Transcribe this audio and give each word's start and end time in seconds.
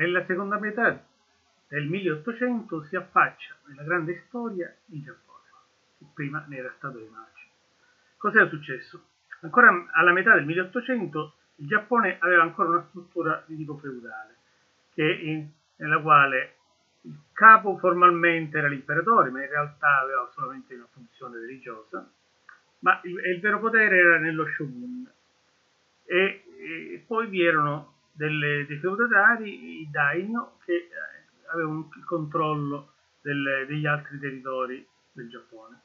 nella 0.00 0.24
seconda 0.24 0.58
metà 0.58 1.04
del 1.68 1.86
1800 1.86 2.84
si 2.84 2.96
affaccia 2.96 3.54
nella 3.66 3.82
grande 3.82 4.24
storia 4.26 4.74
il 4.86 5.02
Giappone, 5.02 5.44
che 5.98 6.06
prima 6.14 6.42
ne 6.48 6.56
era 6.56 6.72
stato 6.78 6.98
immagine. 6.98 7.48
Cos'era 8.16 8.48
successo? 8.48 9.04
Ancora 9.42 9.88
alla 9.92 10.12
metà 10.12 10.34
del 10.34 10.46
1800 10.46 11.34
il 11.56 11.66
Giappone 11.66 12.16
aveva 12.18 12.42
ancora 12.42 12.70
una 12.70 12.86
struttura 12.88 13.44
di 13.46 13.56
tipo 13.56 13.76
feudale, 13.76 14.36
in, 14.94 15.46
nella 15.76 16.00
quale 16.00 16.54
il 17.02 17.18
capo 17.32 17.76
formalmente 17.76 18.56
era 18.56 18.68
l'imperatore, 18.68 19.30
ma 19.30 19.42
in 19.42 19.48
realtà 19.48 20.00
aveva 20.00 20.30
solamente 20.32 20.74
una 20.74 20.88
funzione 20.92 21.38
religiosa, 21.38 22.10
ma 22.80 22.98
il, 23.04 23.18
il 23.34 23.40
vero 23.40 23.60
potere 23.60 23.98
era 23.98 24.18
nello 24.18 24.46
shogun. 24.46 25.10
E, 26.04 26.44
e 26.58 27.04
poi 27.06 27.28
vi 27.28 27.44
erano 27.44 27.99
delle, 28.20 28.66
dei 28.66 28.76
feudatari, 28.76 29.80
i 29.80 29.88
daimyo, 29.90 30.58
che 30.66 30.74
eh, 30.74 30.88
avevano 31.50 31.88
il 31.96 32.04
controllo 32.04 32.92
del, 33.22 33.64
degli 33.66 33.86
altri 33.86 34.18
territori 34.18 34.86
del 35.12 35.30
Giappone. 35.30 35.80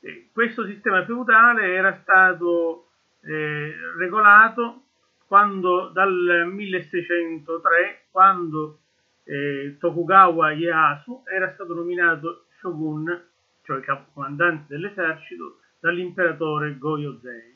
E 0.00 0.28
questo 0.34 0.66
sistema 0.66 1.02
feudale 1.06 1.72
era 1.72 1.98
stato 2.02 2.88
eh, 3.22 3.74
regolato 3.96 4.82
quando 5.26 5.88
dal 5.88 6.50
1603, 6.52 8.04
quando 8.10 8.80
eh, 9.24 9.76
Tokugawa 9.80 10.52
Ieyasu 10.52 11.22
era 11.24 11.50
stato 11.54 11.72
nominato 11.72 12.44
shogun, 12.60 13.28
cioè 13.62 13.80
capo 13.80 14.10
comandante 14.12 14.66
dell'esercito, 14.68 15.60
dall'imperatore 15.80 16.76
Goyozei 16.76 17.55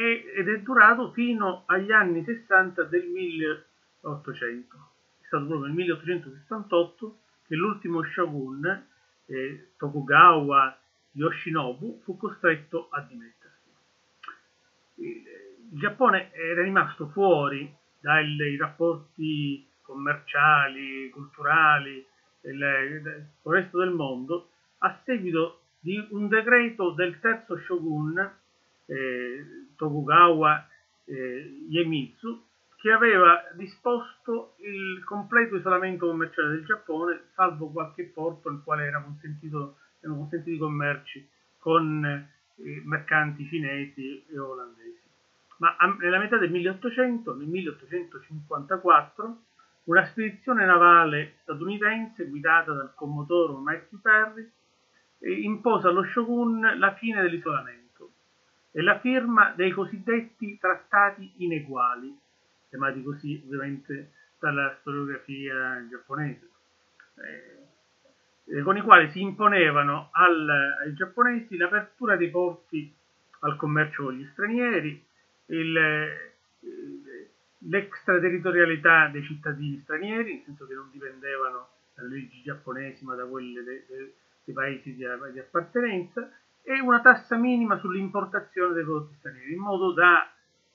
ed 0.00 0.48
è 0.48 0.60
durato 0.60 1.12
fino 1.12 1.64
agli 1.66 1.92
anni 1.92 2.24
60 2.24 2.84
del 2.84 3.06
1800. 3.06 4.76
È 5.20 5.26
stato 5.26 5.46
proprio 5.46 5.66
nel 5.66 5.76
1868 5.76 7.18
che 7.46 7.54
l'ultimo 7.54 8.02
shogun, 8.04 8.86
eh, 9.26 9.72
Tokugawa 9.76 10.78
Yoshinobu, 11.12 12.00
fu 12.02 12.16
costretto 12.16 12.88
a 12.90 13.00
dimettersi. 13.02 13.68
Il 14.96 15.78
Giappone 15.78 16.32
era 16.32 16.62
rimasto 16.62 17.08
fuori 17.08 17.72
dai 18.00 18.56
rapporti 18.56 19.68
commerciali, 19.82 21.10
culturali 21.10 22.06
del 22.40 23.28
resto 23.42 23.78
del 23.78 23.90
mondo 23.90 24.50
a 24.78 24.98
seguito 25.04 25.60
di 25.78 26.06
un 26.10 26.28
decreto 26.28 26.92
del 26.92 27.20
terzo 27.20 27.58
shogun 27.58 28.38
eh, 28.90 29.46
Tokugawa 29.76 30.66
eh, 31.04 31.66
Iemitsu 31.70 32.48
che 32.76 32.90
aveva 32.90 33.44
disposto 33.54 34.54
il 34.60 35.04
completo 35.04 35.56
isolamento 35.56 36.06
commerciale 36.06 36.48
del 36.50 36.64
Giappone, 36.64 37.24
salvo 37.34 37.68
qualche 37.68 38.04
porto 38.04 38.50
nel 38.50 38.62
quale 38.64 38.86
erano 38.86 39.16
consentiti 40.06 40.56
commerci 40.56 41.28
con 41.58 42.02
eh, 42.04 42.82
mercanti 42.84 43.46
cinesi 43.48 44.24
e 44.26 44.38
olandesi. 44.38 44.98
Ma 45.58 45.76
a, 45.76 45.94
nella 46.00 46.18
metà 46.18 46.38
del 46.38 46.50
1800, 46.50 47.34
nel 47.34 47.48
1854, 47.48 49.38
una 49.84 50.06
spedizione 50.06 50.64
navale 50.64 51.34
statunitense 51.42 52.24
guidata 52.28 52.72
dal 52.72 52.94
commodoro 52.94 53.58
Matthew 53.58 54.00
Perry 54.00 54.50
impose 55.42 55.86
allo 55.86 56.04
shogun 56.04 56.78
la 56.78 56.94
fine 56.94 57.20
dell'isolamento 57.20 57.79
e 58.72 58.82
la 58.82 58.98
firma 59.00 59.52
dei 59.56 59.70
cosiddetti 59.72 60.58
trattati 60.58 61.32
ineguali, 61.38 62.16
chiamati 62.68 63.02
così 63.02 63.42
ovviamente 63.44 64.12
dalla 64.38 64.76
storiografia 64.80 65.86
giapponese, 65.88 66.48
eh, 68.46 68.62
con 68.62 68.76
i 68.76 68.82
quali 68.82 69.10
si 69.10 69.20
imponevano 69.20 70.08
al, 70.12 70.48
ai 70.82 70.94
giapponesi 70.94 71.56
l'apertura 71.56 72.16
dei 72.16 72.30
porti 72.30 72.92
al 73.40 73.56
commercio 73.56 74.04
con 74.04 74.14
gli 74.14 74.26
stranieri, 74.32 75.04
il, 75.46 76.18
l'extraterritorialità 77.58 79.08
dei 79.08 79.22
cittadini 79.24 79.78
stranieri, 79.80 80.34
nel 80.34 80.42
senso 80.44 80.66
che 80.66 80.74
non 80.74 80.88
dipendevano 80.90 81.68
dalle 81.94 82.08
leggi 82.08 82.42
giapponesi 82.42 83.04
ma 83.04 83.14
da 83.14 83.24
quelle 83.24 83.62
dei, 83.62 83.84
dei 84.44 84.54
paesi 84.54 84.94
di, 84.94 85.04
di, 85.32 85.38
appartenenza, 85.38 86.30
e 86.62 86.80
una 86.80 87.00
tassa 87.00 87.36
minima 87.36 87.78
sull'importazione 87.78 88.74
dei 88.74 88.84
prodotti 88.84 89.14
stranieri, 89.18 89.52
in 89.52 89.60
modo 89.60 89.92
da 89.92 90.30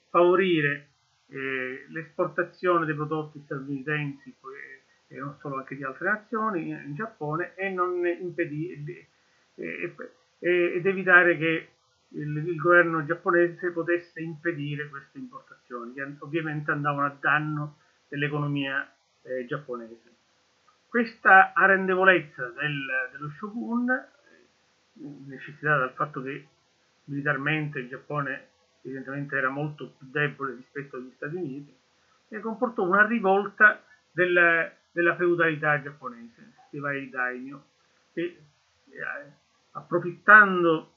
favorire 0.09 0.90
eh, 1.28 1.85
l'esportazione 1.90 2.85
dei 2.85 2.96
prodotti 2.96 3.41
statunitensi 3.44 4.35
e 5.07 5.19
non 5.19 5.38
solo 5.40 5.57
anche 5.57 5.75
di 5.75 5.84
altre 5.84 6.09
nazioni 6.09 6.69
in 6.69 6.94
Giappone 6.96 7.53
e 7.56 7.69
non 7.69 8.06
impedire 8.06 9.07
eh, 9.56 9.94
ed 10.40 10.85
evitare 10.85 11.38
che 11.38 11.69
il, 12.09 12.38
il, 12.38 12.56
governo 12.56 13.06
giapponese 13.06 13.72
potesse 13.72 14.22
impedire 14.22 14.90
queste 14.90 15.17
importazioni, 15.17 15.94
che 15.94 16.16
ovviamente 16.19 16.72
andavano 16.72 17.07
a 17.07 17.17
danno 17.19 17.78
dell'economia 18.07 18.90
eh, 19.23 19.46
giapponese. 19.46 20.13
Questa 20.88 21.53
arrendevolezza 21.53 22.47
del, 22.50 22.85
dello 23.12 23.29
shogun, 23.38 23.90
eh, 23.90 24.15
necessitata 24.96 25.80
dal 25.80 25.94
fatto 25.94 26.22
che 26.22 26.48
militarmente 27.06 27.80
il 27.80 27.90
Giappone 27.90 28.50
evidentemente 28.86 29.36
era 29.36 29.50
molto 29.50 29.96
più 29.98 30.08
debole 30.10 30.56
rispetto 30.56 30.98
agli 30.98 31.12
Stati 31.16 31.36
Uniti, 31.36 31.76
e 32.28 32.40
comportò 32.40 32.84
una 32.84 33.06
rivolta 33.06 33.84
del, 34.12 34.72
della 34.92 35.16
feudalità 35.16 35.82
giapponese, 35.82 36.54
dei 36.70 36.80
vari 36.80 37.10
daimyo, 37.10 37.66
che 38.14 38.22
eh, 38.22 39.32
approfittando 39.72 40.94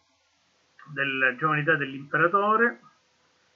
della 0.92 1.34
giovanità 1.36 1.76
dell'imperatore, 1.76 2.80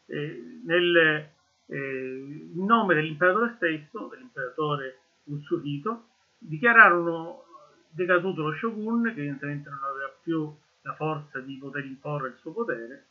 eh, 0.06 0.60
nel 0.64 1.30
eh, 1.66 2.50
nome 2.54 2.94
dell'imperatore 2.94 3.54
stesso, 3.56 4.08
dell'imperatore 4.08 4.98
Utsuhito, 5.24 6.08
dichiararono 6.38 7.44
decaduto 7.90 8.42
lo 8.42 8.54
shogun, 8.54 9.04
che 9.04 9.10
evidentemente 9.10 9.70
non 9.70 9.78
più 10.22 10.52
la 10.82 10.94
forza 10.94 11.40
di 11.40 11.56
poter 11.56 11.84
imporre 11.84 12.28
il 12.28 12.36
suo 12.36 12.52
potere, 12.52 13.06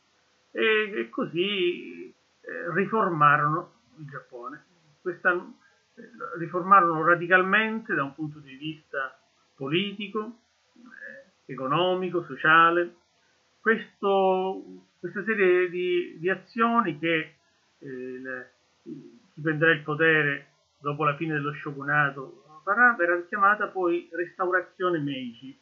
e, 0.50 0.92
e 0.94 1.08
così 1.08 2.08
eh, 2.08 2.72
riformarono 2.74 3.72
il 3.98 4.06
Giappone. 4.08 4.64
Questa, 5.00 5.32
eh, 5.32 6.10
riformarono 6.38 7.04
radicalmente 7.04 7.94
da 7.94 8.04
un 8.04 8.14
punto 8.14 8.38
di 8.38 8.54
vista 8.54 9.18
politico, 9.54 10.38
eh, 10.76 11.52
economico, 11.52 12.24
sociale, 12.24 12.94
questo, 13.60 14.62
questa 14.98 15.22
serie 15.24 15.70
di, 15.70 16.16
di 16.18 16.28
azioni 16.28 16.98
che 16.98 17.34
eh, 17.78 17.86
le, 17.86 18.52
chi 18.82 19.40
prenderà 19.40 19.72
il 19.72 19.82
potere 19.82 20.46
dopo 20.80 21.04
la 21.04 21.16
fine 21.16 21.34
dello 21.34 21.54
shogunato 21.54 22.60
farà 22.64 22.94
verrà 22.94 23.22
chiamata 23.22 23.68
poi 23.68 24.08
restaurazione 24.12 24.98
Meiji. 24.98 25.56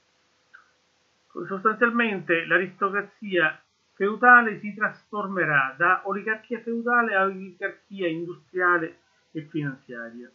Sostanzialmente 1.33 2.45
l'aristocrazia 2.47 3.61
feudale 3.95 4.59
si 4.61 4.75
trasformerà 4.75 5.75
da 5.77 6.03
oligarchia 6.05 6.61
feudale 6.61 7.15
a 7.15 7.25
oligarchia 7.25 8.09
industriale 8.09 8.99
e 9.33 9.43
finanziaria. 9.43 10.31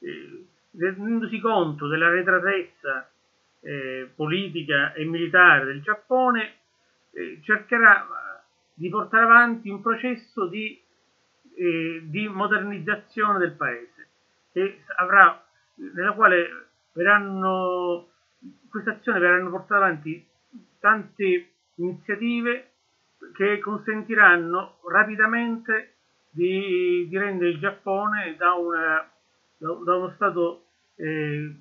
Eh, 0.00 0.46
rendendosi 0.76 1.38
conto 1.40 1.86
della 1.86 2.08
retratezza 2.08 3.08
eh, 3.60 4.10
politica 4.14 4.92
e 4.92 5.04
militare 5.04 5.64
del 5.64 5.82
Giappone, 5.82 6.54
eh, 7.12 7.40
cercherà 7.42 8.02
eh, 8.02 8.42
di 8.74 8.88
portare 8.88 9.24
avanti 9.24 9.68
un 9.68 9.80
processo 9.80 10.46
di, 10.46 10.80
eh, 11.56 12.02
di 12.04 12.28
modernizzazione 12.28 13.38
del 13.38 13.52
paese, 13.52 14.08
avrà, 14.96 15.44
nella 15.74 16.12
quale 16.12 16.68
verranno, 16.92 18.08
questa 18.68 18.92
azione 18.92 19.18
verranno 19.18 19.50
portate 19.50 19.74
avanti 19.74 20.26
tante 20.78 21.50
iniziative 21.76 22.70
che 23.34 23.58
consentiranno 23.58 24.78
rapidamente 24.88 25.94
di, 26.30 27.06
di 27.08 27.18
rendere 27.18 27.50
il 27.50 27.58
Giappone 27.58 28.36
da, 28.36 28.52
una, 28.54 29.10
da, 29.56 29.96
uno 29.96 30.12
stato 30.14 30.66
eh, 30.96 31.54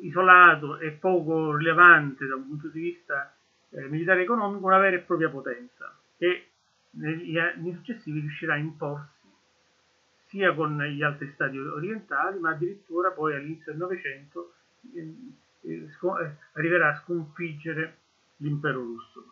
isolato 0.00 0.78
e 0.78 0.92
poco 0.92 1.56
rilevante 1.56 2.26
da 2.26 2.36
un 2.36 2.46
punto 2.46 2.68
di 2.68 2.80
vista 2.80 3.34
eh, 3.70 3.88
militare 3.88 4.22
economico 4.22 4.66
una 4.66 4.78
vera 4.78 4.96
e 4.96 5.00
propria 5.00 5.28
potenza 5.28 5.92
che 6.16 6.50
negli 6.90 7.36
anni 7.36 7.72
successivi 7.74 8.20
riuscirà 8.20 8.54
a 8.54 8.58
imporsi 8.58 9.14
sia 10.28 10.54
con 10.54 10.82
gli 10.82 11.02
altri 11.02 11.30
stati 11.34 11.58
orientali, 11.58 12.38
ma 12.38 12.50
addirittura 12.50 13.10
poi 13.10 13.34
all'inizio 13.34 13.72
del 13.72 13.80
Novecento 13.80 14.52
eh 14.94 15.14
arriverà 16.52 16.90
a 16.90 17.00
sconfiggere 17.02 17.98
l'impero 18.36 18.80
russo. 18.80 19.24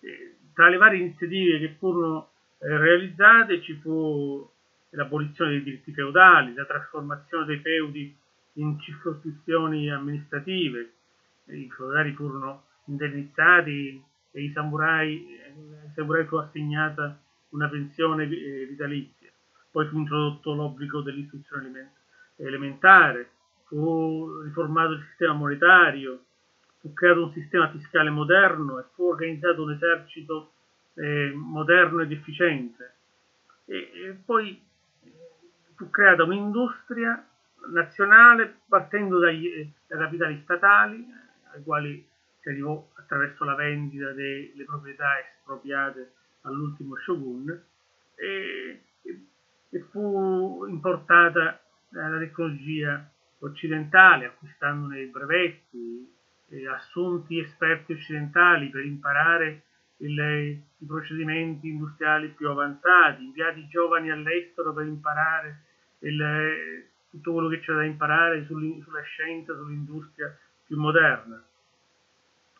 Eh, 0.00 0.36
tra 0.54 0.68
le 0.68 0.76
varie 0.76 1.00
iniziative 1.00 1.58
che 1.58 1.76
furono 1.78 2.30
eh, 2.58 2.76
realizzate 2.76 3.60
ci 3.62 3.74
fu 3.74 4.48
l'abolizione 4.90 5.50
dei 5.52 5.62
diritti 5.62 5.92
feudali, 5.92 6.54
la 6.54 6.64
trasformazione 6.64 7.44
dei 7.44 7.60
feudi 7.60 8.16
in 8.54 8.78
circoscrizioni 8.80 9.90
amministrative, 9.90 10.92
i 11.46 11.70
feudali 11.70 12.12
furono 12.12 12.64
indennizzati 12.86 14.02
e 14.30 14.42
i 14.42 14.50
samurai, 14.52 15.40
ai 15.82 15.92
samurai 15.94 16.26
fu 16.26 16.36
assegnata 16.36 17.20
una 17.50 17.68
pensione 17.68 18.24
eh, 18.24 18.66
vitalizia. 18.66 19.30
Poi 19.70 19.86
fu 19.88 19.98
introdotto 19.98 20.54
l'obbligo 20.54 21.02
dell'istruzione 21.02 21.92
elementare, 22.36 23.30
fu 23.66 24.40
riformato 24.42 24.92
il 24.92 25.04
sistema 25.08 25.34
monetario, 25.34 26.24
fu 26.78 26.92
creato 26.92 27.24
un 27.24 27.32
sistema 27.32 27.70
fiscale 27.70 28.10
moderno 28.10 28.78
e 28.78 28.84
fu 28.94 29.04
organizzato 29.04 29.62
un 29.62 29.72
esercito 29.72 30.52
eh, 30.94 31.32
moderno 31.34 32.02
ed 32.02 32.12
efficiente. 32.12 32.94
E, 33.66 33.76
e 33.76 34.18
poi 34.24 34.62
fu 35.74 35.90
creata 35.90 36.22
un'industria 36.22 37.26
nazionale 37.72 38.60
partendo 38.68 39.18
dai, 39.18 39.52
eh, 39.52 39.70
dai 39.86 39.98
capitali 39.98 40.40
statali 40.44 41.06
ai 41.52 41.62
quali 41.62 42.06
si 42.40 42.48
arrivò 42.48 42.88
attraverso 42.94 43.44
la 43.44 43.54
vendita 43.54 44.12
delle 44.12 44.64
proprietà 44.64 45.18
espropriate 45.18 46.12
all'ultimo 46.42 46.96
shogun 46.96 47.50
e, 48.14 48.82
e 49.70 49.80
fu 49.90 50.64
importata 50.68 51.60
la 51.90 52.18
tecnologia 52.18 53.10
occidentale 53.40 54.26
acquistandone 54.26 55.00
i 55.00 55.06
brevetti, 55.06 56.14
eh, 56.48 56.68
assunti 56.68 57.38
esperti 57.38 57.92
occidentali 57.92 58.68
per 58.70 58.84
imparare 58.84 59.62
il, 59.98 60.18
i 60.78 60.86
procedimenti 60.86 61.68
industriali 61.68 62.28
più 62.28 62.48
avanzati, 62.48 63.24
inviati 63.24 63.66
giovani 63.68 64.10
all'estero 64.10 64.72
per 64.72 64.86
imparare 64.86 65.62
il, 66.00 66.84
tutto 67.10 67.32
quello 67.32 67.48
che 67.48 67.60
c'è 67.60 67.72
da 67.72 67.84
imparare 67.84 68.44
sulla 68.46 69.02
scienza, 69.02 69.54
sull'industria 69.54 70.36
più 70.66 70.78
moderna. 70.78 71.42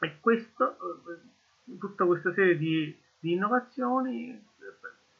E 0.01 0.19
questo, 0.21 0.77
eh, 1.09 1.79
tutta 1.79 2.05
questa 2.05 2.33
serie 2.33 2.57
di, 2.57 2.97
di 3.19 3.33
innovazioni 3.33 4.31
eh, 4.31 4.43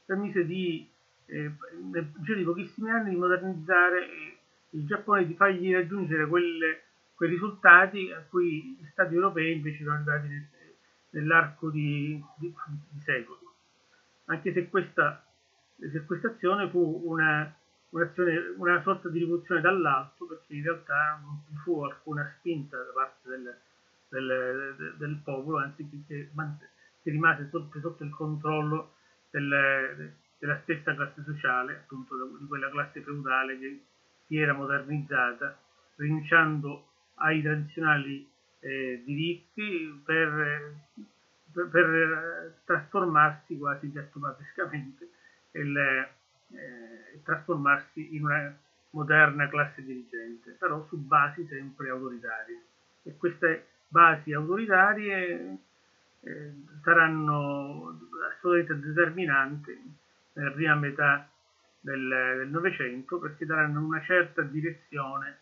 permise 0.05 0.45
di, 0.45 0.89
eh, 1.27 1.53
nel 1.91 2.13
giro 2.21 2.39
di 2.39 2.45
pochissimi 2.45 2.91
anni, 2.91 3.11
di 3.11 3.17
modernizzare 3.17 4.36
il 4.71 4.87
Giappone, 4.87 5.27
di 5.27 5.35
fargli 5.35 5.73
raggiungere 5.73 6.27
quelle, 6.27 6.83
quei 7.15 7.31
risultati 7.31 8.11
a 8.11 8.23
cui 8.29 8.77
gli 8.79 8.87
stati 8.91 9.15
europei 9.15 9.53
invece 9.53 9.85
sono 9.85 9.95
arrivati 9.95 10.29
nel, 10.29 10.49
nell'arco 11.11 11.71
di, 11.71 12.23
di, 12.37 12.53
di, 12.91 13.01
secoli. 13.01 13.41
Anche 14.27 14.53
se 14.53 14.69
questa, 14.69 15.25
se 15.79 16.05
questa 16.05 16.29
azione 16.29 16.69
fu 16.69 17.03
una, 17.05 17.55
una 18.57 18.83
sorta 18.83 19.09
di 19.09 19.21
rivoluzione 19.21 19.61
dall'alto, 19.61 20.27
perché 20.27 20.55
in 20.55 20.63
realtà 20.63 21.21
non 21.23 21.41
ci 21.47 21.55
fu 21.63 21.83
alcuna 21.83 22.35
spinta 22.39 22.77
da 22.77 22.93
parte 22.93 23.29
del, 23.29 23.57
del, 24.09 24.95
del 24.99 25.21
popolo, 25.23 25.59
anzi 25.59 25.89
che, 25.89 26.29
che 27.03 27.11
rimase 27.11 27.49
sotto, 27.51 27.79
sotto 27.81 28.03
il 28.03 28.11
controllo 28.11 28.95
del, 29.31 30.13
della 30.39 30.61
stessa 30.63 30.95
classe 30.95 31.23
sociale, 31.23 31.77
appunto 31.77 32.15
di 32.39 32.47
quella 32.47 32.69
classe 32.71 33.01
feudale 33.01 33.59
che 33.59 33.81
si 34.27 34.39
era 34.39 34.53
modernizzata, 34.53 35.59
rinunciando 35.97 36.89
ai 37.17 37.43
tradizionali 37.43 38.29
eh, 38.61 39.03
diritti 39.05 40.03
per, 40.05 40.75
per, 41.53 41.69
per, 41.69 42.55
trasformarsi 42.65 43.57
quasi 43.57 43.91
gattopatiscamente 43.93 45.09
e 45.53 45.61
eh, 45.61 47.21
trasformarsi 47.23 48.15
in 48.17 48.25
una 48.25 48.57
moderna 48.91 49.49
classe 49.49 49.85
dirigente, 49.85 50.53
però 50.53 50.85
su 50.89 50.97
basi 50.99 51.47
sempre 51.47 51.91
autoritarie. 51.91 52.63
E 53.03 53.17
queste 53.17 53.67
basi 53.89 54.33
autoritarie 54.33 55.59
eh, 56.21 56.53
saranno 56.83 57.99
assolutamente 58.31 58.87
determinanti 58.89 59.95
nella 60.33 60.51
prima 60.51 60.75
metà 60.75 61.29
del 61.87 62.49
Novecento 62.51 63.21
perché 63.21 63.47
daranno 63.47 63.81
una 63.81 64.03
certa 64.03 64.43
direzione 64.43 65.39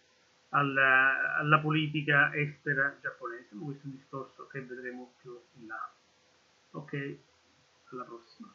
alla, 0.50 1.36
alla, 1.36 1.58
politica 1.58 2.32
estera 2.34 2.94
giapponese, 3.00 3.54
ma 3.54 3.64
questo 3.64 3.84
è 3.84 3.86
un 3.86 3.96
discorso 3.96 4.46
che 4.48 4.60
vedremo 4.60 5.14
più 5.20 5.40
in 5.58 5.66
là. 5.66 5.90
Ok, 6.72 7.16
alla 7.90 8.04
prossima. 8.04 8.52